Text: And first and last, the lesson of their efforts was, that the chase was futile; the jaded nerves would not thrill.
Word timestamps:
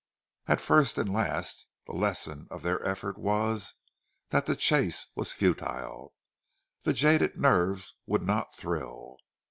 And 0.47 0.59
first 0.59 0.97
and 0.97 1.13
last, 1.13 1.67
the 1.85 1.91
lesson 1.93 2.47
of 2.49 2.63
their 2.63 2.83
efforts 2.83 3.19
was, 3.19 3.75
that 4.29 4.47
the 4.47 4.55
chase 4.55 5.05
was 5.13 5.31
futile; 5.31 6.15
the 6.81 6.93
jaded 6.93 7.39
nerves 7.39 7.93
would 8.07 8.23
not 8.23 8.51
thrill. 8.55 9.17